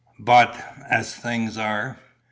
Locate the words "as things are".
0.89-1.97